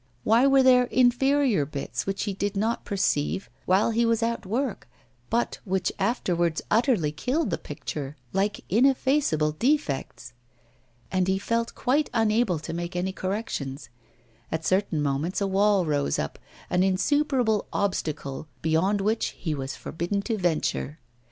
Why 0.23 0.47
were 0.47 0.63
there 0.63 0.85
inferior 0.85 1.63
bits, 1.63 2.07
which 2.07 2.23
he 2.23 2.33
did 2.33 2.57
not 2.57 2.85
perceive 2.85 3.51
while 3.67 3.91
he 3.91 4.03
was 4.03 4.23
at 4.23 4.47
work, 4.47 4.87
but 5.29 5.59
which 5.63 5.91
afterwards 5.99 6.59
utterly 6.71 7.11
killed 7.11 7.51
the 7.51 7.59
picture 7.59 8.15
like 8.33 8.65
ineffaceable 8.67 9.51
defects? 9.51 10.33
And 11.11 11.27
he 11.27 11.37
felt 11.37 11.75
quite 11.75 12.09
unable 12.15 12.57
to 12.57 12.73
make 12.73 12.95
any 12.95 13.11
corrections; 13.11 13.89
at 14.51 14.65
certain 14.65 15.03
moments 15.03 15.39
a 15.39 15.45
wall 15.45 15.85
rose 15.85 16.17
up, 16.17 16.39
an 16.71 16.81
insuperable 16.81 17.67
obstacle, 17.71 18.47
beyond 18.63 19.01
which 19.01 19.35
he 19.37 19.53
was 19.53 19.75
forbidden 19.75 20.23
to 20.23 20.35
venture. 20.35 20.97